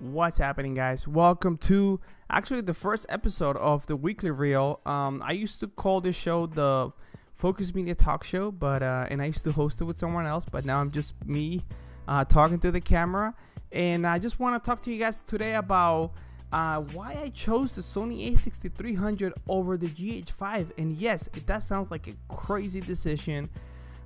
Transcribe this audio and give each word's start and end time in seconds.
What's 0.00 0.38
happening, 0.38 0.72
guys? 0.72 1.06
Welcome 1.06 1.58
to 1.58 2.00
actually 2.30 2.62
the 2.62 2.72
first 2.72 3.04
episode 3.10 3.58
of 3.58 3.86
the 3.86 3.96
weekly 3.96 4.30
reel. 4.30 4.80
Um, 4.86 5.22
I 5.22 5.32
used 5.32 5.60
to 5.60 5.66
call 5.66 6.00
this 6.00 6.16
show 6.16 6.46
the 6.46 6.90
Focus 7.36 7.74
Media 7.74 7.94
Talk 7.94 8.24
Show, 8.24 8.50
but 8.50 8.82
uh, 8.82 9.08
and 9.10 9.20
I 9.20 9.26
used 9.26 9.44
to 9.44 9.52
host 9.52 9.78
it 9.82 9.84
with 9.84 9.98
someone 9.98 10.24
else, 10.24 10.46
but 10.50 10.64
now 10.64 10.80
I'm 10.80 10.90
just 10.90 11.12
me 11.26 11.60
uh, 12.08 12.24
talking 12.24 12.58
to 12.60 12.70
the 12.70 12.80
camera, 12.80 13.34
and 13.72 14.06
I 14.06 14.18
just 14.18 14.40
want 14.40 14.54
to 14.62 14.66
talk 14.66 14.80
to 14.84 14.90
you 14.90 14.98
guys 14.98 15.22
today 15.22 15.56
about 15.56 16.12
uh, 16.50 16.80
why 16.80 17.18
I 17.22 17.28
chose 17.28 17.72
the 17.72 17.82
Sony 17.82 18.32
a6300 18.32 19.32
over 19.50 19.76
the 19.76 19.88
GH5. 19.88 20.78
And 20.78 20.96
yes, 20.96 21.28
it 21.34 21.44
does 21.44 21.66
sound 21.66 21.90
like 21.90 22.08
a 22.08 22.14
crazy 22.34 22.80
decision, 22.80 23.50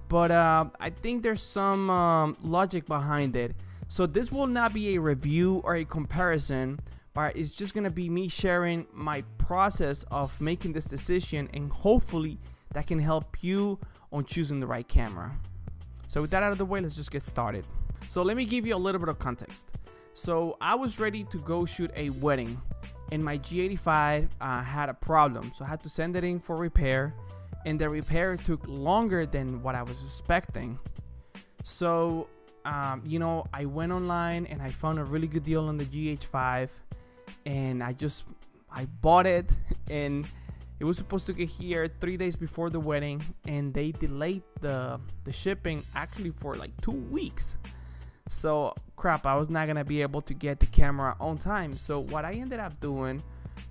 but 0.08 0.32
uh, 0.32 0.64
I 0.80 0.90
think 0.90 1.22
there's 1.22 1.40
some 1.40 1.88
um, 1.88 2.36
logic 2.42 2.86
behind 2.86 3.36
it. 3.36 3.54
So 3.88 4.06
this 4.06 4.32
will 4.32 4.46
not 4.46 4.72
be 4.72 4.96
a 4.96 5.00
review 5.00 5.60
or 5.64 5.76
a 5.76 5.84
comparison, 5.84 6.80
but 7.12 7.36
it's 7.36 7.52
just 7.52 7.74
gonna 7.74 7.90
be 7.90 8.08
me 8.08 8.28
sharing 8.28 8.86
my 8.92 9.22
process 9.38 10.04
of 10.10 10.38
making 10.40 10.72
this 10.72 10.84
decision, 10.84 11.48
and 11.52 11.70
hopefully 11.70 12.38
that 12.72 12.86
can 12.86 12.98
help 12.98 13.42
you 13.42 13.78
on 14.12 14.24
choosing 14.24 14.60
the 14.60 14.66
right 14.66 14.86
camera. 14.86 15.32
So 16.08 16.22
with 16.22 16.30
that 16.30 16.42
out 16.42 16.52
of 16.52 16.58
the 16.58 16.64
way, 16.64 16.80
let's 16.80 16.96
just 16.96 17.10
get 17.10 17.22
started. 17.22 17.66
So 18.08 18.22
let 18.22 18.36
me 18.36 18.44
give 18.44 18.66
you 18.66 18.74
a 18.74 18.76
little 18.76 18.98
bit 18.98 19.08
of 19.08 19.18
context. 19.18 19.70
So 20.14 20.56
I 20.60 20.74
was 20.74 20.98
ready 20.98 21.24
to 21.24 21.38
go 21.38 21.64
shoot 21.64 21.90
a 21.96 22.10
wedding, 22.10 22.60
and 23.12 23.22
my 23.22 23.38
G85 23.38 24.28
uh, 24.40 24.62
had 24.62 24.88
a 24.88 24.94
problem, 24.94 25.52
so 25.56 25.64
I 25.64 25.68
had 25.68 25.80
to 25.82 25.88
send 25.88 26.16
it 26.16 26.24
in 26.24 26.38
for 26.40 26.56
repair, 26.56 27.14
and 27.66 27.80
the 27.80 27.88
repair 27.88 28.36
took 28.36 28.66
longer 28.66 29.26
than 29.26 29.62
what 29.62 29.74
I 29.74 29.82
was 29.82 30.02
expecting. 30.02 30.78
So 31.64 32.28
um, 32.64 33.02
you 33.04 33.18
know, 33.18 33.46
I 33.52 33.66
went 33.66 33.92
online 33.92 34.46
and 34.46 34.62
I 34.62 34.70
found 34.70 34.98
a 34.98 35.04
really 35.04 35.26
good 35.26 35.44
deal 35.44 35.66
on 35.68 35.76
the 35.76 35.84
GH5, 35.84 36.70
and 37.46 37.82
I 37.82 37.92
just 37.92 38.24
I 38.70 38.86
bought 38.86 39.26
it, 39.26 39.50
and 39.90 40.26
it 40.80 40.84
was 40.84 40.96
supposed 40.96 41.26
to 41.26 41.32
get 41.32 41.48
here 41.48 41.88
three 42.00 42.16
days 42.16 42.36
before 42.36 42.70
the 42.70 42.80
wedding, 42.80 43.22
and 43.46 43.72
they 43.72 43.92
delayed 43.92 44.42
the 44.60 45.00
the 45.24 45.32
shipping 45.32 45.82
actually 45.94 46.30
for 46.30 46.54
like 46.54 46.70
two 46.80 46.92
weeks. 46.92 47.58
So 48.28 48.74
crap, 48.96 49.26
I 49.26 49.36
was 49.36 49.50
not 49.50 49.66
gonna 49.66 49.84
be 49.84 50.00
able 50.00 50.22
to 50.22 50.34
get 50.34 50.60
the 50.60 50.66
camera 50.66 51.16
on 51.20 51.36
time. 51.36 51.76
So 51.76 52.00
what 52.00 52.24
I 52.24 52.32
ended 52.32 52.60
up 52.60 52.80
doing 52.80 53.22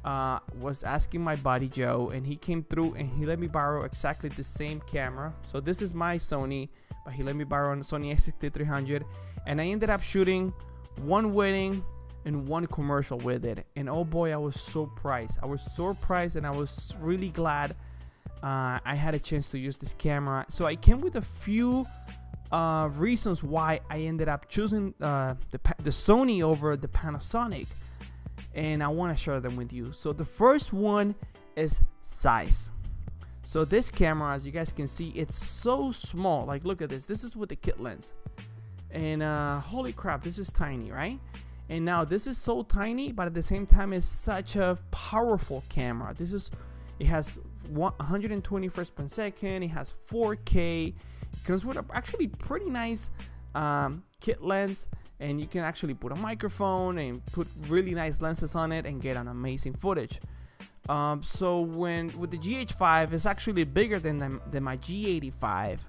uh, 0.05 0.39
was 0.59 0.83
asking 0.83 1.21
my 1.21 1.35
buddy 1.35 1.67
Joe, 1.67 2.11
and 2.13 2.25
he 2.25 2.35
came 2.35 2.63
through 2.63 2.95
and 2.95 3.09
he 3.09 3.25
let 3.25 3.39
me 3.39 3.47
borrow 3.47 3.83
exactly 3.83 4.29
the 4.29 4.43
same 4.43 4.81
camera. 4.81 5.33
So 5.43 5.59
this 5.59 5.81
is 5.81 5.93
my 5.93 6.17
Sony 6.17 6.69
but 7.03 7.13
he 7.13 7.23
let 7.23 7.35
me 7.35 7.43
borrow 7.43 7.73
a 7.73 7.77
Sony 7.77 8.13
a6300 8.13 9.03
and 9.45 9.59
I 9.59 9.65
ended 9.65 9.89
up 9.89 10.01
shooting 10.01 10.53
one 11.01 11.33
wedding 11.33 11.83
and 12.25 12.47
one 12.47 12.65
commercial 12.67 13.17
with 13.19 13.45
it. 13.45 13.65
And 13.75 13.89
oh 13.89 14.03
boy 14.03 14.31
I 14.31 14.37
was 14.37 14.59
so 14.59 14.85
surprised. 14.85 15.37
I 15.43 15.47
was 15.47 15.61
so 15.75 15.93
surprised 15.93 16.35
and 16.35 16.47
I 16.47 16.51
was 16.51 16.93
really 16.99 17.29
glad 17.29 17.75
uh, 18.41 18.79
I 18.83 18.95
had 18.95 19.15
a 19.15 19.19
chance 19.19 19.47
to 19.47 19.59
use 19.59 19.77
this 19.77 19.93
camera. 19.93 20.45
So 20.49 20.65
I 20.65 20.75
came 20.75 20.99
with 20.99 21.15
a 21.15 21.21
few 21.21 21.85
uh, 22.51 22.89
reasons 22.93 23.43
why 23.43 23.81
I 23.89 23.99
ended 23.99 24.29
up 24.29 24.47
choosing 24.47 24.93
uh, 25.01 25.35
the, 25.51 25.59
the 25.79 25.89
Sony 25.89 26.41
over 26.41 26.77
the 26.77 26.87
Panasonic 26.87 27.67
and 28.53 28.83
I 28.83 28.87
want 28.87 29.15
to 29.15 29.21
share 29.21 29.39
them 29.39 29.55
with 29.55 29.73
you 29.73 29.91
so 29.93 30.13
the 30.13 30.25
first 30.25 30.73
one 30.73 31.15
is 31.55 31.81
size 32.01 32.69
so 33.45 33.65
this 33.65 33.91
camera, 33.91 34.33
as 34.33 34.45
you 34.45 34.51
guys 34.53 34.71
can 34.71 34.87
see, 34.87 35.09
it's 35.09 35.35
so 35.35 35.91
small. 35.91 36.45
Like, 36.45 36.63
look 36.63 36.81
at 36.81 36.89
this. 36.89 37.05
This 37.05 37.25
is 37.25 37.35
with 37.35 37.49
the 37.49 37.57
kit 37.57 37.79
lens. 37.79 38.13
And 38.89 39.21
uh, 39.21 39.59
holy 39.59 39.91
crap, 39.91 40.23
this 40.23 40.39
is 40.39 40.49
tiny, 40.49 40.91
right? 40.91 41.19
And 41.69 41.83
now 41.83 42.05
this 42.05 42.25
is 42.25 42.37
so 42.37 42.63
tiny, 42.63 43.11
but 43.11 43.27
at 43.27 43.33
the 43.33 43.41
same 43.41 43.65
time, 43.65 43.91
it's 43.91 44.05
such 44.05 44.55
a 44.55 44.77
powerful 44.91 45.63
camera. 45.67 46.13
This 46.13 46.31
is, 46.31 46.51
it 46.99 47.08
has 47.08 47.37
120 47.69 48.67
frames 48.69 48.89
per 48.89 49.08
second. 49.09 49.63
It 49.63 49.69
has 49.69 49.93
4K. 50.09 50.87
It 50.87 51.43
comes 51.43 51.65
with 51.65 51.77
a 51.77 51.86
actually 51.93 52.27
pretty 52.27 52.69
nice 52.69 53.09
um, 53.55 54.03
kit 54.21 54.42
lens 54.42 54.87
and 55.23 55.39
you 55.39 55.48
can 55.48 55.64
actually 55.64 55.94
put 55.94 56.11
a 56.11 56.16
microphone 56.16 56.98
and 56.98 57.26
put 57.28 57.48
really 57.70 57.94
nice 57.94 58.20
lenses 58.22 58.56
on 58.56 58.73
it 58.73 58.86
and 58.86 59.02
get 59.02 59.16
an 59.16 59.30
amazing 59.30 59.73
footage. 59.73 60.20
Um, 60.89 61.23
so 61.23 61.61
when 61.61 62.11
with 62.20 62.30
the 62.30 62.38
GH5, 62.38 63.14
it's 63.14 63.26
actually 63.26 63.64
bigger 63.64 64.00
than 64.00 64.17
the, 64.17 64.42
than 64.52 64.64
my 64.64 64.76
G85. 64.78 65.80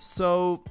So 0.00 0.62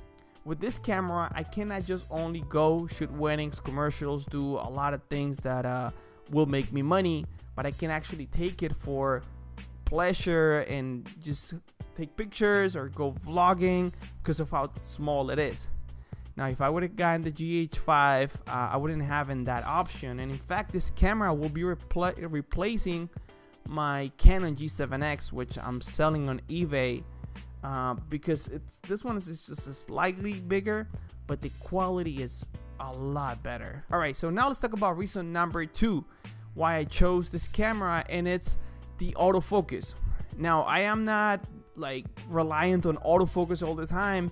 with 0.45 0.61
this 0.61 0.77
camera, 0.77 1.29
I 1.35 1.43
cannot 1.43 1.85
just 1.85 2.05
only 2.09 2.45
go 2.47 2.87
shoot 2.87 3.11
weddings, 3.11 3.59
commercials, 3.59 4.25
do 4.25 4.55
a 4.55 4.69
lot 4.69 4.93
of 4.93 5.03
things 5.09 5.37
that 5.39 5.65
uh, 5.65 5.91
will 6.31 6.45
make 6.45 6.71
me 6.71 6.81
money, 6.81 7.25
but 7.57 7.65
I 7.65 7.71
can 7.71 7.91
actually 7.91 8.27
take 8.27 8.63
it 8.63 8.73
for 8.73 9.21
pleasure 9.83 10.59
and 10.61 11.05
just 11.21 11.55
take 11.97 12.15
pictures 12.15 12.77
or 12.77 12.87
go 12.87 13.11
vlogging 13.27 13.91
because 14.23 14.39
of 14.39 14.49
how 14.49 14.71
small 14.81 15.29
it 15.29 15.39
is. 15.39 15.67
Now, 16.37 16.47
if 16.47 16.61
I 16.61 16.69
would 16.69 16.83
have 16.83 16.95
gotten 16.95 17.21
the 17.21 17.31
GH5, 17.31 18.31
uh, 18.47 18.51
I 18.51 18.77
wouldn't 18.77 19.01
have 19.03 19.29
in 19.29 19.43
that 19.45 19.65
option. 19.65 20.19
And 20.19 20.31
in 20.31 20.37
fact, 20.37 20.71
this 20.71 20.89
camera 20.91 21.33
will 21.33 21.49
be 21.49 21.61
repl 21.61 22.13
replacing 22.31 23.09
my 23.67 24.11
Canon 24.17 24.55
G7X, 24.55 25.31
which 25.31 25.57
I'm 25.57 25.81
selling 25.81 26.29
on 26.29 26.41
eBay 26.49 27.03
uh, 27.63 27.93
because 28.09 28.47
it's 28.47 28.79
this 28.79 29.03
one 29.03 29.17
is 29.17 29.25
just 29.25 29.85
slightly 29.85 30.33
bigger, 30.33 30.87
but 31.27 31.41
the 31.41 31.51
quality 31.59 32.23
is 32.23 32.43
a 32.79 32.91
lot 32.91 33.43
better. 33.43 33.85
All 33.91 33.99
right, 33.99 34.15
so 34.15 34.29
now 34.29 34.47
let's 34.47 34.59
talk 34.59 34.73
about 34.73 34.97
reason 34.97 35.31
number 35.31 35.65
two, 35.65 36.03
why 36.55 36.77
I 36.77 36.85
chose 36.85 37.29
this 37.29 37.47
camera, 37.47 38.03
and 38.09 38.27
it's 38.27 38.57
the 38.97 39.11
autofocus. 39.13 39.93
Now 40.37 40.63
I 40.63 40.81
am 40.81 41.05
not 41.05 41.41
like 41.75 42.05
reliant 42.29 42.85
on 42.85 42.97
autofocus 42.97 43.65
all 43.65 43.75
the 43.75 43.87
time. 43.87 44.31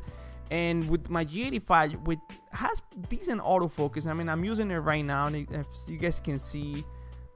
And 0.52 0.90
with 0.90 1.10
my 1.10 1.26
G85, 1.26 2.06
which 2.06 2.20
has 2.52 2.82
decent 3.08 3.42
autofocus, 3.42 4.08
I 4.08 4.14
mean, 4.14 4.30
I'm 4.30 4.44
using 4.44 4.72
it 4.72 4.78
right 4.78 5.06
now, 5.06 5.28
and 5.28 5.36
if 5.36 5.68
you 5.88 5.98
guys 5.98 6.20
can 6.20 6.40
see, 6.40 6.84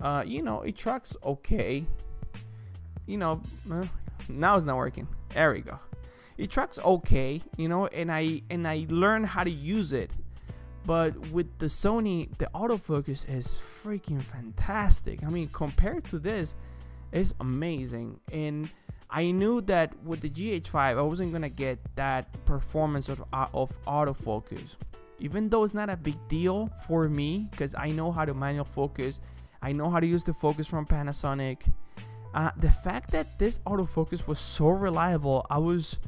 uh, 0.02 0.24
you 0.26 0.42
know, 0.42 0.62
it 0.62 0.76
tracks 0.76 1.16
okay. 1.24 1.86
You 3.06 3.18
know, 3.18 3.42
uh, 3.72 3.86
now 4.30 4.56
it's 4.56 4.66
not 4.66 4.78
working. 4.78 5.08
There 5.30 5.52
we 5.54 5.62
go. 5.62 5.78
It 6.38 6.50
tracks 6.50 6.80
okay, 6.80 7.42
you 7.58 7.68
know, 7.68 7.88
and 7.88 8.12
I 8.12 8.42
and 8.50 8.68
I 8.68 8.88
learned 8.90 9.28
how 9.28 9.44
to 9.44 9.52
use 9.52 9.94
it. 9.94 10.10
But 10.86 11.16
with 11.28 11.60
the 11.60 11.68
Sony, 11.68 12.36
the 12.38 12.50
autofocus 12.54 13.30
is 13.30 13.62
freaking 13.84 14.22
fantastic. 14.22 15.24
I 15.24 15.30
mean, 15.30 15.50
compared 15.54 16.04
to 16.06 16.20
this, 16.20 16.56
it's 17.12 17.34
amazing. 17.40 18.20
And 18.32 18.70
I 19.14 19.32
knew 19.32 19.62
that 19.62 19.94
with 20.04 20.22
the 20.22 20.30
GH5, 20.30 20.76
I 20.76 21.02
wasn't 21.02 21.32
gonna 21.32 21.48
get 21.48 21.80
that 21.96 22.44
performance 22.46 23.08
of, 23.08 23.24
uh, 23.32 23.48
of 23.54 23.72
autofocus. 23.86 24.76
Even 25.20 25.48
though 25.48 25.64
it's 25.64 25.76
not 25.76 25.90
a 25.90 25.96
big 25.96 26.18
deal 26.28 26.70
for 26.88 27.08
me, 27.08 27.48
because 27.52 27.76
I 27.78 27.92
know 27.92 28.12
how 28.12 28.26
to 28.26 28.34
manual 28.34 28.66
focus 28.66 29.22
I 29.64 29.72
know 29.72 29.90
how 29.90 30.02
to 30.02 30.06
use 30.06 30.26
the 30.26 30.34
focus 30.34 30.68
from 30.68 30.86
Panasonic. 30.86 31.72
Uh, 32.34 32.52
the 32.58 32.70
fact 32.70 33.12
that 33.12 33.40
this 33.40 33.60
autofocus 33.60 34.28
was 34.28 34.38
so 34.38 34.68
reliable, 34.68 35.46
I 35.50 35.58
was 35.58 36.00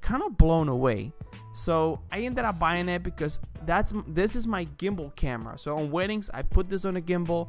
kind 0.00 0.24
of 0.24 0.36
blown 0.36 0.68
away. 0.68 1.12
So 1.54 2.00
I 2.12 2.20
ended 2.20 2.44
up 2.44 2.58
buying 2.58 2.88
it 2.88 3.02
because 3.02 3.40
that's 3.64 3.92
this 4.06 4.36
is 4.36 4.46
my 4.46 4.64
gimbal 4.64 5.14
camera. 5.16 5.58
So 5.58 5.76
on 5.76 5.90
weddings, 5.90 6.30
I 6.32 6.42
put 6.42 6.68
this 6.68 6.84
on 6.84 6.96
a 6.96 7.00
gimbal, 7.00 7.48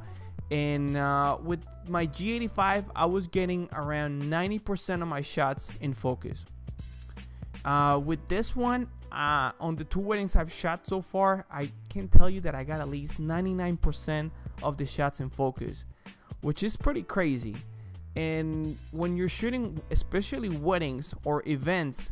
and 0.50 0.96
uh, 0.96 1.38
with 1.44 1.68
my 1.90 2.08
G85, 2.08 2.86
I 2.96 3.06
was 3.06 3.28
getting 3.28 3.70
around 3.74 4.24
90% 4.24 5.02
of 5.02 5.08
my 5.08 5.22
shots 5.22 5.70
in 5.82 5.94
focus. 5.94 6.46
Uh, 7.66 8.00
with 8.04 8.26
this 8.30 8.56
one, 8.56 8.88
uh, 9.12 9.52
on 9.60 9.76
the 9.76 9.84
two 9.84 10.00
weddings 10.00 10.36
I've 10.36 10.52
shot 10.52 10.88
so 10.88 11.02
far, 11.02 11.46
I 11.52 11.70
can 11.90 12.08
tell 12.08 12.30
you 12.30 12.40
that 12.42 12.56
I 12.56 12.64
got 12.64 12.80
at 12.80 12.88
least 12.88 13.20
99% 13.20 14.32
of 14.64 14.78
the 14.78 14.86
shots 14.86 15.20
in 15.20 15.30
focus, 15.30 15.84
which 16.42 16.64
is 16.64 16.78
pretty 16.78 17.04
crazy. 17.04 17.56
And 18.16 18.78
when 18.92 19.16
you're 19.16 19.30
shooting, 19.30 19.80
especially 19.92 20.50
weddings 20.50 21.14
or 21.24 21.44
events, 21.48 22.12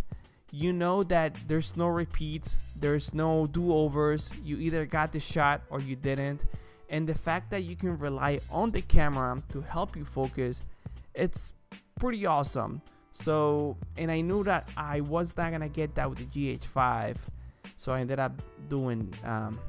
you 0.56 0.72
know 0.72 1.04
that 1.04 1.36
there's 1.50 1.75
no 1.75 1.88
repeats, 1.88 2.56
there's 2.78 3.13
no 3.13 3.46
do 3.46 3.74
overs. 3.74 4.30
You 4.42 4.57
either 4.57 4.86
got 4.86 5.12
the 5.12 5.19
shot 5.19 5.62
or 5.69 5.81
you 5.81 5.98
didn't. 5.98 6.42
And 6.90 7.06
the 7.06 7.13
fact 7.13 7.52
that 7.52 7.63
you 7.63 7.75
can 7.75 8.00
rely 8.00 8.40
on 8.50 8.72
the 8.72 8.81
camera 8.81 9.38
to 9.50 9.60
help 9.60 9.98
you 9.98 10.06
focus, 10.06 10.62
it's 11.13 11.54
pretty 12.00 12.25
awesome. 12.25 12.81
So, 13.12 13.75
and 13.98 14.10
I 14.10 14.22
knew 14.22 14.46
that 14.46 14.69
I 14.78 15.02
was 15.02 15.36
not 15.36 15.52
gonna 15.52 15.68
get 15.68 15.94
that 15.96 16.10
with 16.10 16.19
the 16.19 16.58
GH5, 16.58 17.18
so 17.75 17.92
I 17.92 18.00
ended 18.00 18.19
up 18.19 18.31
doing 18.69 19.13
um, 19.25 19.60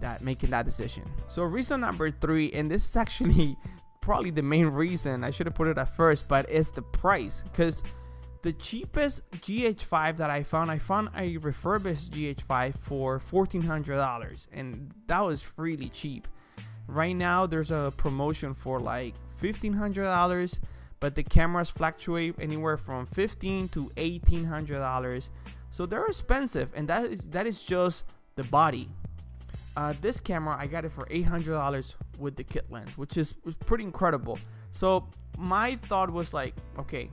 that, 0.00 0.22
making 0.22 0.50
that 0.50 0.64
decision. 0.64 1.02
So, 1.26 1.42
reason 1.42 1.80
number 1.80 2.12
three, 2.12 2.52
and 2.52 2.70
this 2.70 2.88
is 2.88 2.96
actually 2.96 3.56
probably 4.00 4.30
the 4.30 4.42
main 4.42 4.66
reason 4.66 5.24
I 5.24 5.32
should 5.32 5.46
have 5.46 5.54
put 5.56 5.66
it 5.66 5.78
at 5.78 5.96
first, 5.96 6.28
but 6.28 6.46
it's 6.48 6.68
the 6.68 6.82
price 6.82 7.42
because 7.50 7.82
the 8.48 8.54
cheapest 8.54 9.30
GH5 9.32 10.16
that 10.16 10.30
I 10.30 10.42
found, 10.42 10.70
I 10.70 10.78
found 10.78 11.10
a 11.14 11.36
refurbished 11.36 12.12
GH5 12.12 12.78
for 12.78 13.20
$1,400, 13.20 14.46
and 14.50 14.90
that 15.06 15.20
was 15.20 15.44
really 15.58 15.90
cheap. 15.90 16.26
right 16.86 17.14
now 17.14 17.44
there's 17.44 17.70
a 17.70 17.92
promotion 17.98 18.54
for 18.54 18.80
like 18.80 19.14
$1500 19.42 20.58
but 21.00 21.14
the 21.14 21.22
cameras 21.22 21.68
fluctuate 21.68 22.34
anywhere 22.40 22.78
from 22.78 23.04
15 23.04 23.68
to 23.68 23.90
$1800 23.96 25.28
so 25.70 25.84
they're 25.84 26.06
expensive 26.06 26.70
and 26.74 26.88
that 26.88 27.04
is 27.04 27.20
that 27.34 27.46
is 27.46 27.60
just 27.60 28.04
the 28.36 28.44
body. 28.44 28.88
Uh, 29.76 29.92
this 30.00 30.18
camera 30.18 30.56
I 30.58 30.66
got 30.66 30.86
it 30.86 30.92
for 30.92 31.04
$800 31.04 31.94
with 32.18 32.36
the 32.36 32.44
kit 32.44 32.64
lens 32.70 32.96
which 32.96 33.18
is 33.18 33.34
pretty 33.66 33.84
incredible. 33.84 34.38
So 34.72 35.06
my 35.36 35.76
thought 35.76 36.10
was 36.10 36.32
like 36.32 36.54
okay 36.78 37.10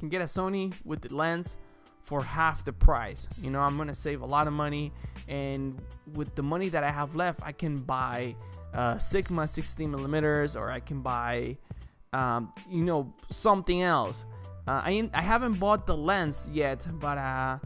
can 0.00 0.08
get 0.08 0.22
a 0.22 0.24
Sony 0.24 0.74
with 0.84 1.02
the 1.02 1.14
lens 1.14 1.56
for 2.02 2.22
half 2.22 2.64
the 2.64 2.72
price. 2.72 3.28
You 3.40 3.50
know 3.50 3.60
I'm 3.60 3.76
gonna 3.76 3.94
save 3.94 4.22
a 4.22 4.26
lot 4.26 4.46
of 4.48 4.52
money 4.52 4.92
and 5.28 5.80
with 6.14 6.34
the 6.34 6.42
money 6.42 6.68
that 6.70 6.82
I 6.82 6.90
have 6.90 7.14
left 7.14 7.40
I 7.44 7.52
can 7.52 7.76
buy 7.76 8.34
uh, 8.74 8.98
Sigma 8.98 9.46
16 9.46 9.90
millimeters 9.90 10.56
or 10.56 10.70
I 10.70 10.80
can 10.80 11.02
buy 11.02 11.58
um, 12.12 12.52
you 12.68 12.82
know 12.82 13.14
something 13.30 13.82
else. 13.82 14.24
Uh, 14.66 14.80
I, 14.84 15.10
I 15.14 15.20
haven't 15.20 15.54
bought 15.54 15.86
the 15.86 15.96
lens 15.96 16.48
yet 16.52 16.84
but 16.98 17.18
uh, 17.18 17.58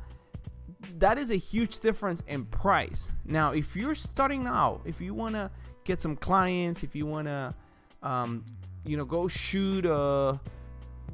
that 0.98 1.16
is 1.16 1.31
a 1.31 1.36
huge 1.36 1.81
difference 1.81 2.22
in 2.26 2.44
price. 2.46 3.06
Now 3.25 3.52
if 3.52 3.76
you're 3.76 3.94
starting 3.94 4.46
out 4.46 4.82
if 4.84 5.00
you 5.00 5.14
want 5.14 5.36
to 5.36 5.50
get 5.84 6.02
some 6.02 6.16
clients 6.16 6.82
if 6.82 6.96
you 6.96 7.06
want 7.06 7.28
to 7.28 7.54
um, 8.02 8.44
you 8.84 8.96
know 8.96 9.04
go 9.04 9.28
shoot 9.28 9.86
uh 9.86 10.34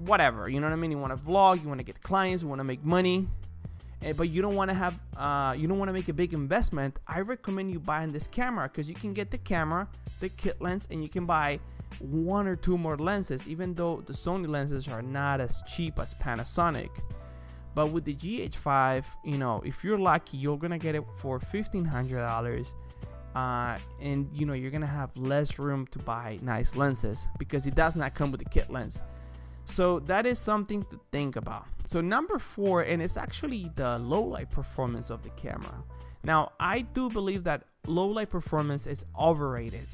whatever 0.01 0.49
you 0.49 0.61
know 0.61 0.67
what 0.67 0.73
i 0.73 0.77
mean? 0.77 0.91
You 0.91 0.99
want 0.99 1.17
to 1.17 1.23
vlog 1.23 1.63
you 1.63 1.69
want 1.69 1.81
to 1.81 1.85
get 1.85 2.03
clients 2.03 2.43
you 2.43 2.49
want 2.49 2.61
to 2.61 2.65
make 2.65 2.85
money 2.85 3.29
Eh, 4.03 4.15
but 4.15 4.31
you 4.31 4.41
don't 4.41 4.55
want 4.55 4.71
to 4.71 4.75
have 4.75 4.99
uh, 5.19 5.55
you 5.57 5.69
don't 5.69 5.79
want 5.79 5.91
to 5.91 5.93
make 5.93 6.09
a 6.09 6.13
big 6.13 6.33
investment 6.33 6.99
i 7.07 7.21
recommend 7.21 7.71
you 7.71 7.79
buying 7.79 8.11
this 8.11 8.27
camera 8.27 8.65
because 8.67 8.89
you 8.89 8.95
can 8.95 9.13
get 9.13 9.31
the 9.31 9.37
camera 9.37 9.87
the 10.21 10.29
kit 10.31 10.61
lens 10.61 10.89
and 10.91 11.03
you 11.03 11.09
can 11.09 11.27
buy 11.27 11.61
one 11.99 12.47
or 12.47 12.57
two 12.57 12.79
more 12.79 12.97
lenses 12.97 13.47
even 13.47 13.75
though 13.75 14.03
the 14.07 14.13
sony 14.13 14.49
lenses 14.49 14.89
are 14.89 15.03
not 15.03 15.41
as 15.41 15.63
cheap 15.67 15.99
as 15.99 16.15
panasonic. 16.15 16.89
But 17.75 17.91
with 17.91 18.05
the 18.05 18.15
gh5 18.15 19.05
you 19.25 19.37
know 19.37 19.61
if 19.67 19.85
you're 19.85 19.99
lucky 19.99 20.39
you're 20.39 20.59
gonna 20.59 20.79
get 20.79 20.95
it 20.95 21.05
for 21.19 21.39
$1500 21.39 22.73
uh, 23.35 23.79
and 24.01 24.29
you 24.33 24.47
know 24.47 24.55
you're 24.55 24.71
gonna 24.71 24.87
have 24.87 25.15
less 25.15 25.59
room 25.59 25.87
to 25.89 25.99
buy 26.01 26.39
nice 26.43 26.75
lenses 26.75 27.29
because 27.39 27.67
it 27.67 27.75
does 27.75 27.97
not 27.97 28.15
come 28.15 28.31
with 28.31 28.43
the 28.43 28.49
kit 28.49 28.71
lens 28.71 28.99
so 29.65 30.01
that 30.01 30.27
is 30.27 30.39
something 30.39 30.83
to 30.85 31.01
think 31.13 31.37
about. 31.37 31.67
So 31.87 32.01
number 32.01 32.39
four, 32.39 32.83
and 32.83 33.03
it's 33.03 33.17
actually 33.17 33.71
the 33.75 33.99
low 33.99 34.23
light 34.23 34.51
performance 34.51 35.11
of 35.11 35.23
the 35.23 35.31
camera. 35.31 35.83
Now 36.25 36.53
I 36.61 36.83
do 36.83 37.11
believe 37.11 37.45
that 37.45 37.65
low 37.87 38.07
light 38.07 38.31
performance 38.31 38.87
is 38.87 39.05
overrated. 39.19 39.87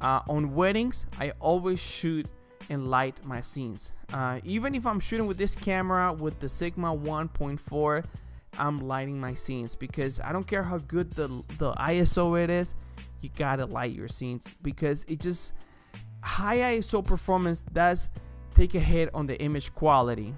Uh, 0.00 0.20
on 0.28 0.54
weddings, 0.54 1.06
I 1.18 1.32
always 1.40 1.80
shoot 1.80 2.26
and 2.70 2.90
light 2.90 3.24
my 3.24 3.40
scenes. 3.40 3.92
Uh, 4.12 4.40
even 4.44 4.74
if 4.74 4.86
I'm 4.86 5.00
shooting 5.00 5.26
with 5.26 5.38
this 5.38 5.54
camera 5.54 6.12
with 6.12 6.38
the 6.40 6.48
Sigma 6.48 6.96
1.4, 6.96 8.04
I'm 8.58 8.78
lighting 8.78 9.20
my 9.20 9.34
scenes 9.34 9.74
because 9.74 10.20
I 10.20 10.32
don't 10.32 10.46
care 10.46 10.62
how 10.62 10.78
good 10.78 11.12
the 11.12 11.28
the 11.58 11.72
ISO 11.74 12.42
it 12.42 12.50
is, 12.50 12.74
you 13.20 13.30
gotta 13.36 13.66
light 13.66 13.94
your 13.94 14.08
scenes 14.08 14.46
because 14.62 15.04
it 15.08 15.20
just 15.20 15.52
high 16.22 16.76
ISO 16.76 17.04
performance 17.04 17.62
does 17.62 18.08
take 18.58 18.74
a 18.74 18.80
hit 18.80 19.08
on 19.14 19.24
the 19.24 19.40
image 19.40 19.72
quality. 19.72 20.34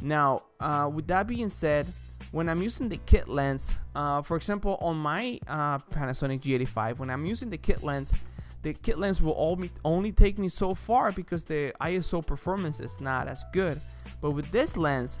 Now, 0.00 0.44
uh, 0.60 0.90
with 0.92 1.06
that 1.08 1.26
being 1.26 1.50
said, 1.50 1.86
when 2.32 2.48
I'm 2.48 2.62
using 2.62 2.88
the 2.88 2.96
kit 2.96 3.28
lens, 3.28 3.74
uh, 3.94 4.22
for 4.22 4.38
example, 4.38 4.78
on 4.80 4.96
my 4.96 5.38
uh, 5.46 5.78
Panasonic 5.78 6.40
G85, 6.40 6.98
when 6.98 7.10
I'm 7.10 7.26
using 7.26 7.50
the 7.50 7.58
kit 7.58 7.82
lens, 7.82 8.14
the 8.62 8.72
kit 8.72 8.98
lens 8.98 9.20
will 9.20 9.36
only, 9.84 10.10
take 10.10 10.38
me 10.38 10.48
so 10.48 10.74
far 10.74 11.12
because 11.12 11.44
the 11.44 11.74
ISO 11.82 12.26
performance 12.26 12.80
is 12.80 12.98
not 12.98 13.28
as 13.28 13.44
good. 13.52 13.78
But 14.22 14.30
with 14.30 14.50
this 14.50 14.74
lens 14.74 15.20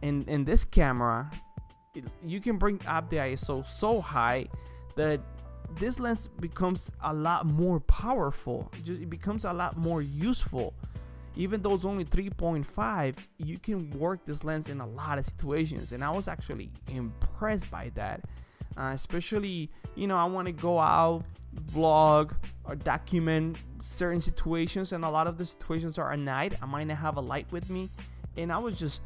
and, 0.00 0.26
and 0.28 0.46
this 0.46 0.64
camera, 0.64 1.28
it, 1.96 2.04
you 2.24 2.40
can 2.40 2.56
bring 2.56 2.80
up 2.86 3.10
the 3.10 3.16
ISO 3.16 3.66
so 3.66 4.00
high 4.00 4.46
that 4.94 5.20
this 5.74 5.98
lens 5.98 6.28
becomes 6.38 6.92
a 7.02 7.12
lot 7.12 7.46
more 7.46 7.80
powerful. 7.80 8.70
Just, 8.84 9.02
it 9.02 9.10
becomes 9.10 9.44
a 9.44 9.52
lot 9.52 9.76
more 9.76 10.02
useful 10.02 10.72
even 11.36 11.62
though 11.62 11.74
it's 11.74 11.84
only 11.84 12.04
3.5 12.04 13.16
you 13.38 13.58
can 13.58 13.90
work 13.90 14.24
this 14.24 14.44
lens 14.44 14.68
in 14.68 14.80
a 14.80 14.86
lot 14.86 15.18
of 15.18 15.24
situations. 15.24 15.92
And 15.92 16.04
i 16.04 16.10
was 16.10 16.28
actually 16.28 16.70
impressed 16.90 17.70
by 17.70 17.90
that. 17.94 18.22
Uh, 18.76 18.90
especially 18.92 19.70
you 19.94 20.08
know 20.08 20.16
i 20.16 20.24
want 20.24 20.46
to 20.46 20.52
go 20.52 20.80
out 20.80 21.22
vlog 21.72 22.34
or 22.64 22.74
document 22.74 23.56
certain 23.80 24.18
situations 24.18 24.90
and 24.90 25.04
a 25.04 25.08
lot 25.08 25.28
of 25.28 25.38
the 25.38 25.46
situations 25.46 25.98
are 25.98 26.12
at 26.12 26.18
night. 26.18 26.54
I 26.60 26.66
might 26.66 26.84
not 26.84 26.96
have 26.96 27.16
a 27.16 27.20
light 27.20 27.50
with 27.52 27.70
me. 27.70 27.90
And 28.36 28.52
i 28.52 28.58
was 28.58 28.78
just 28.78 29.02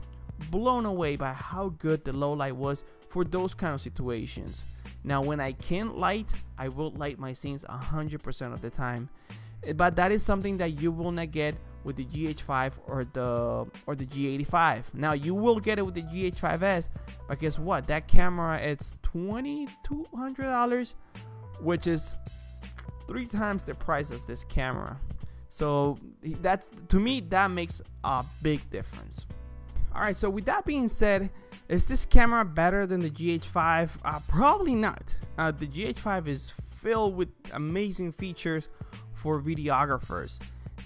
blown 0.50 0.86
away 0.86 1.16
by 1.16 1.32
how 1.32 1.70
good 1.78 2.04
the 2.04 2.12
low 2.12 2.32
light 2.32 2.54
was 2.54 2.84
for 3.10 3.25
those 3.25 3.54
kind 3.54 3.75
of 3.75 3.80
situations. 3.80 4.62
Now 5.04 5.22
when 5.22 5.40
i 5.40 5.52
can't 5.52 5.98
light 5.98 6.32
i 6.56 6.69
will 6.69 6.90
light 6.92 7.19
my 7.19 7.32
scenes 7.32 7.64
100% 7.69 8.52
of 8.52 8.60
the 8.60 8.70
time. 8.70 9.08
But 9.75 9.96
that 9.96 10.12
is 10.12 10.22
something 10.22 10.56
that 10.58 10.80
you 10.80 10.92
will 10.92 11.10
not 11.10 11.30
get 11.32 11.56
with 11.88 11.96
the 11.96 12.05
GH5 12.05 12.73
or 12.87 13.02
the 13.02 13.67
or 13.87 13.94
the 13.96 14.05
G85. 14.05 14.93
Now 14.93 15.12
you 15.12 15.35
will 15.35 15.58
get 15.58 15.79
it 15.79 15.82
with 15.82 15.94
the 15.94 16.02
GH5s, 16.02 16.90
but 17.26 17.38
guess 17.38 17.58
what? 17.58 17.87
That 17.87 18.06
camera 18.06 18.58
it's 18.58 18.99
twenty 19.02 19.69
two 19.82 20.05
hundred 20.14 20.44
dollars, 20.44 20.94
which 21.62 21.87
is 21.87 22.14
three 23.06 23.25
times 23.25 23.64
the 23.64 23.75
price 23.75 24.11
of 24.11 24.25
this 24.26 24.44
camera. 24.44 25.00
So 25.49 25.96
that's 26.43 26.69
to 26.88 27.00
me 27.00 27.20
that 27.31 27.50
makes 27.50 27.81
a 28.05 28.23
big 28.43 28.69
difference. 28.69 29.25
All 29.94 30.02
right, 30.02 30.17
so 30.17 30.29
with 30.29 30.44
that 30.44 30.67
being 30.67 30.88
said, 30.88 31.31
is 31.70 31.87
this 31.87 32.05
camera 32.05 32.44
better 32.44 32.87
than 32.87 33.00
the 33.00 33.11
GH5? 33.11 33.88
Uh, 34.05 34.20
probably 34.29 34.75
not. 34.75 35.02
Uh, 35.38 35.50
the 35.50 35.67
GH5 35.67 36.29
is 36.29 36.52
filled 36.82 37.17
with 37.17 37.31
amazing 37.55 38.12
features 38.12 38.69
for 39.14 39.40
videographers 39.40 40.38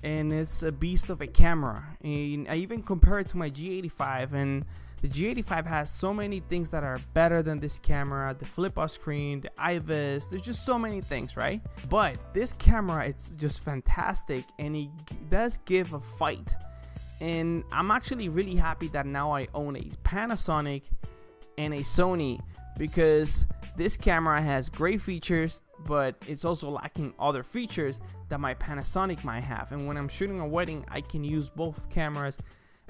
and 0.03 0.33
it's 0.33 0.63
a 0.63 0.73
beast 0.73 1.11
of 1.11 1.21
a 1.21 1.27
camera. 1.27 1.85
And 2.03 2.49
I 2.49 2.57
even 2.57 2.83
compare 2.83 3.21
it 3.21 3.29
to 3.31 3.37
my 3.37 3.51
G85 3.51 4.33
and 4.33 4.65
the 5.03 5.09
G85 5.09 5.67
has 5.67 5.91
so 5.91 6.15
many 6.15 6.39
things 6.39 6.69
that 6.69 6.85
are 6.85 6.99
better 7.13 7.43
than 7.43 7.59
this 7.59 7.77
camera, 7.81 8.37
the 8.39 8.45
flip 8.45 8.79
out 8.79 8.93
screen, 8.93 9.41
the 9.41 9.51
IBIS, 9.59 10.29
there's 10.31 10.43
just 10.43 10.65
so 10.65 10.79
many 10.79 11.01
things, 11.01 11.37
right? 11.37 11.61
But 11.91 12.33
this 12.33 12.53
camera, 12.53 13.07
it's 13.07 13.31
just 13.31 13.65
fantastic 13.65 14.45
and 14.61 14.77
it 14.77 14.91
does 15.29 15.59
give 15.65 15.93
a 15.93 16.01
fight. 16.01 16.55
And 17.21 17.65
I'm 17.73 17.91
actually 17.91 18.29
really 18.29 18.55
happy 18.55 18.87
that 18.89 19.07
now 19.07 19.35
I 19.35 19.49
own 19.55 19.77
a 19.77 19.83
Panasonic 20.05 20.83
and 21.59 21.75
a 21.75 21.81
Sony 21.81 22.41
because 22.79 23.45
this 23.77 23.97
camera 23.97 24.41
has 24.41 24.69
great 24.69 25.01
features 25.01 25.63
but 25.87 26.17
it's 26.27 26.45
also 26.45 26.71
lacking 26.71 27.15
other 27.19 27.43
features 27.43 28.01
that 28.29 28.41
my 28.41 28.55
Panasonic 28.55 29.25
might 29.25 29.41
have. 29.41 29.73
And 29.73 29.87
when 29.87 29.97
I'm 29.97 30.09
shooting 30.09 30.41
a 30.41 30.47
wedding, 30.47 30.85
I 30.89 31.01
can 31.01 31.25
use 31.25 31.49
both 31.49 31.89
cameras' 31.91 32.39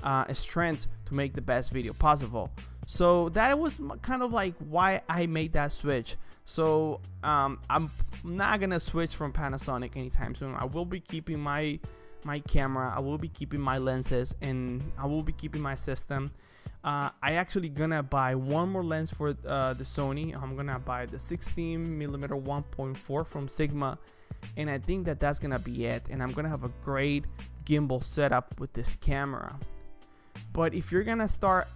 uh, 0.03 0.33
strengths 0.33 0.89
to 1.07 1.15
make 1.15 1.35
the 1.35 1.41
best 1.41 1.73
video 1.73 1.93
possible. 1.93 2.51
So 2.87 3.29
that 3.31 3.59
was 3.59 3.81
kind 4.03 4.23
of 4.23 4.33
like 4.33 4.55
why 4.59 5.03
I 5.09 5.27
made 5.27 5.53
that 5.53 5.73
switch. 5.73 6.17
So 6.45 7.01
um, 7.23 7.61
I'm 7.71 7.91
not 8.25 8.61
gonna 8.61 8.81
switch 8.81 9.15
from 9.15 9.33
Panasonic 9.33 9.97
anytime 9.97 10.35
soon. 10.35 10.55
I 10.55 10.65
will 10.65 10.85
be 10.85 11.01
keeping 11.01 11.41
my 11.41 11.79
my 12.25 12.39
camera. 12.41 12.93
I 12.97 13.01
will 13.01 13.19
be 13.19 13.29
keeping 13.29 13.61
my 13.61 13.79
lenses, 13.79 14.35
and 14.41 14.83
I 14.99 15.07
will 15.07 15.23
be 15.23 15.33
keeping 15.33 15.61
my 15.61 15.75
system. 15.75 16.31
Uh, 16.85 17.11
I 17.23 17.35
actually 17.35 17.69
gonna 17.69 18.03
buy 18.03 18.35
one 18.35 18.71
more 18.71 18.83
lens 18.83 19.11
for 19.11 19.37
uh, 19.47 19.73
the 19.75 19.85
Sony. 19.85 20.35
I'm 20.41 20.57
gonna 20.57 20.81
buy 20.81 21.07
the 21.07 21.19
16 21.19 21.97
millimeter 21.97 22.35
1.4 22.35 23.27
from 23.27 23.47
Sigma, 23.49 23.99
and 24.57 24.69
I 24.69 24.79
think 24.79 25.07
that 25.07 25.21
that's 25.21 25.39
gonna 25.39 25.61
be 25.61 25.87
it. 25.87 26.07
And 26.11 26.23
I'm 26.23 26.33
gonna 26.33 26.49
have 26.49 26.65
a 26.65 26.73
great 26.83 27.25
gimbal 27.65 28.03
setup 28.03 28.59
with 28.59 28.73
this 28.73 28.97
camera. 28.97 29.57
But 30.53 30.75
if 30.75 30.91
you're 30.91 31.05
gonna 31.05 31.29
start 31.29 31.69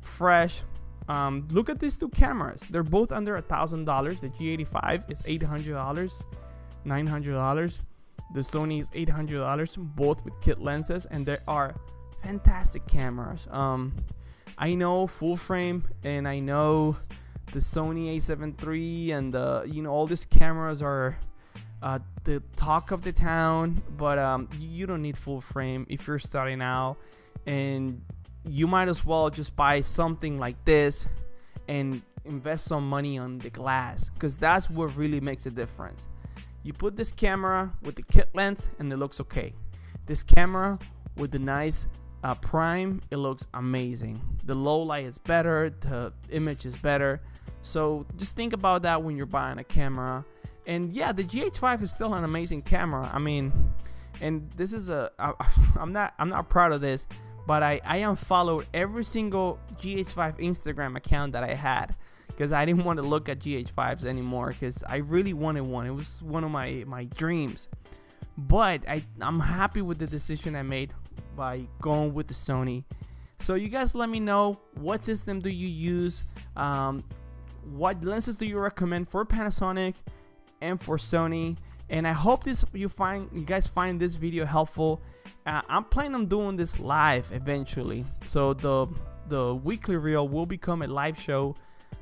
fresh, 0.00 0.62
um, 1.08 1.46
look 1.50 1.68
at 1.68 1.78
these 1.78 1.98
two 1.98 2.08
cameras. 2.08 2.62
They're 2.70 2.82
both 2.82 3.12
under 3.12 3.36
a 3.36 3.42
thousand 3.42 3.84
dollars. 3.84 4.22
The 4.22 4.30
G85 4.30 5.10
is 5.10 5.22
eight 5.26 5.42
hundred 5.42 5.74
dollars, 5.74 6.24
nine 6.86 7.06
hundred 7.06 7.32
dollars. 7.32 7.80
The 8.32 8.40
Sony 8.40 8.80
is 8.80 8.88
eight 8.94 9.10
hundred 9.10 9.38
dollars, 9.40 9.76
both 9.76 10.24
with 10.24 10.40
kit 10.40 10.58
lenses, 10.58 11.04
and 11.04 11.26
they 11.26 11.36
are 11.46 11.74
fantastic 12.22 12.86
cameras. 12.86 13.46
Um, 13.50 13.94
I 14.56 14.74
know 14.74 15.06
full 15.06 15.36
frame 15.36 15.84
and 16.04 16.28
I 16.28 16.38
know 16.38 16.96
the 17.52 17.58
Sony 17.58 18.16
A7 18.16 18.54
III 18.66 19.12
and 19.12 19.34
the 19.34 19.68
you 19.70 19.82
know 19.82 19.90
all 19.90 20.06
these 20.06 20.24
cameras 20.24 20.82
are 20.82 21.18
uh, 21.82 21.98
the 22.24 22.42
talk 22.56 22.90
of 22.90 23.02
the 23.02 23.12
town, 23.12 23.82
but 23.98 24.18
um, 24.18 24.48
you 24.58 24.86
don't 24.86 25.02
need 25.02 25.18
full 25.18 25.42
frame 25.42 25.86
if 25.90 26.06
you're 26.06 26.18
starting 26.18 26.62
out, 26.62 26.96
and 27.46 28.02
you 28.48 28.66
might 28.66 28.88
as 28.88 29.04
well 29.04 29.28
just 29.28 29.54
buy 29.54 29.82
something 29.82 30.38
like 30.38 30.62
this 30.64 31.08
and 31.68 32.00
invest 32.24 32.64
some 32.64 32.88
money 32.88 33.18
on 33.18 33.38
the 33.38 33.50
glass 33.50 34.08
because 34.10 34.36
that's 34.36 34.70
what 34.70 34.96
really 34.96 35.20
makes 35.20 35.44
a 35.46 35.50
difference. 35.50 36.06
You 36.62 36.72
put 36.72 36.96
this 36.96 37.12
camera 37.12 37.72
with 37.82 37.96
the 37.96 38.02
kit 38.02 38.30
lens 38.32 38.70
and 38.78 38.90
it 38.90 38.96
looks 38.96 39.20
okay. 39.20 39.52
This 40.06 40.22
camera 40.22 40.78
with 41.16 41.30
the 41.30 41.38
nice 41.38 41.86
uh, 42.24 42.34
prime, 42.36 43.02
it 43.10 43.18
looks 43.18 43.46
amazing. 43.52 44.20
The 44.46 44.54
low 44.54 44.80
light 44.80 45.04
is 45.04 45.18
better, 45.18 45.70
the 45.80 46.12
image 46.30 46.64
is 46.64 46.74
better. 46.74 47.20
So 47.60 48.06
just 48.16 48.34
think 48.34 48.54
about 48.54 48.82
that 48.82 49.02
when 49.02 49.16
you're 49.16 49.26
buying 49.26 49.58
a 49.58 49.64
camera. 49.64 50.24
And 50.66 50.90
yeah, 50.90 51.12
the 51.12 51.22
GH5 51.22 51.82
is 51.82 51.90
still 51.90 52.14
an 52.14 52.24
amazing 52.24 52.62
camera. 52.62 53.10
I 53.12 53.18
mean, 53.18 53.52
and 54.22 54.50
this 54.52 54.72
is 54.72 54.88
a 54.88 55.10
I, 55.18 55.34
I'm 55.78 55.92
not 55.92 56.14
I'm 56.18 56.30
not 56.30 56.48
proud 56.48 56.72
of 56.72 56.80
this, 56.80 57.06
but 57.46 57.62
I 57.62 57.80
I 57.84 57.98
unfollowed 57.98 58.66
every 58.72 59.04
single 59.04 59.58
GH5 59.74 60.40
Instagram 60.40 60.96
account 60.96 61.32
that 61.32 61.44
I 61.44 61.54
had 61.54 61.94
because 62.28 62.54
I 62.54 62.64
didn't 62.64 62.84
want 62.84 62.96
to 62.98 63.02
look 63.02 63.28
at 63.28 63.40
GH5s 63.40 64.06
anymore 64.06 64.48
because 64.48 64.82
I 64.88 64.96
really 64.96 65.34
wanted 65.34 65.66
one. 65.66 65.86
It 65.86 65.94
was 65.94 66.22
one 66.22 66.42
of 66.42 66.50
my 66.50 66.84
my 66.86 67.04
dreams. 67.04 67.68
But 68.38 68.88
I 68.88 69.04
I'm 69.20 69.40
happy 69.40 69.82
with 69.82 69.98
the 69.98 70.06
decision 70.06 70.56
I 70.56 70.62
made 70.62 70.92
by 71.36 71.66
going 71.80 72.14
with 72.14 72.28
the 72.28 72.34
Sony. 72.34 72.84
So 73.40 73.54
you 73.54 73.68
guys 73.68 73.94
let 73.94 74.08
me 74.08 74.20
know 74.20 74.60
what 74.74 75.04
system 75.04 75.40
do 75.40 75.50
you 75.50 75.68
use, 75.68 76.22
um, 76.56 77.04
what 77.72 78.02
lenses 78.04 78.36
do 78.36 78.46
you 78.46 78.58
recommend 78.58 79.08
for 79.08 79.24
Panasonic 79.24 79.94
and 80.60 80.80
for 80.80 80.96
Sony, 80.96 81.56
and 81.90 82.06
I 82.06 82.12
hope 82.12 82.44
this 82.44 82.64
you 82.72 82.88
find 82.88 83.28
you 83.32 83.42
guys 83.42 83.66
find 83.66 84.00
this 84.00 84.14
video 84.14 84.44
helpful. 84.44 85.02
Uh, 85.46 85.60
I'm 85.68 85.84
planning 85.84 86.14
on 86.14 86.26
doing 86.26 86.56
this 86.56 86.80
live 86.80 87.30
eventually, 87.32 88.04
so 88.24 88.54
the 88.54 88.86
the 89.28 89.54
weekly 89.54 89.96
reel 89.96 90.28
will 90.28 90.46
become 90.46 90.82
a 90.82 90.86
live 90.86 91.20
show 91.20 91.54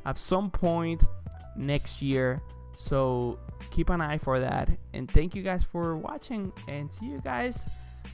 at 0.06 0.18
some 0.18 0.50
point 0.50 1.02
next 1.56 2.02
year. 2.02 2.40
So 2.76 3.38
keep 3.70 3.90
an 3.90 4.00
eye 4.00 4.18
for 4.18 4.40
that. 4.40 4.68
And 4.92 5.10
thank 5.10 5.34
you 5.34 5.42
guys 5.42 5.62
for 5.64 5.96
watching. 5.96 6.52
And 6.68 6.92
see 6.92 7.06
you 7.06 7.20
guys 7.20 7.66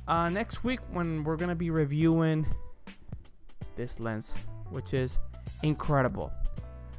uh, 0.09 0.29
next 0.29 0.65
week 0.65 0.81
when 0.91 1.23
we're 1.23 1.37
gonna 1.37 1.55
be 1.55 1.71
reviewing 1.71 2.45
this 3.77 4.01
lens, 4.01 4.35
which 4.71 4.93
is 4.93 5.19
incredible. 5.63 6.33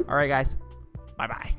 All 0.07 0.15
right, 0.15 0.29
guys. 0.29 0.55
Bye 1.17 1.27
bye. 1.27 1.53